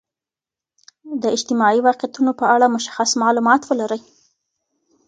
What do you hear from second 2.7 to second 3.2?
مشخص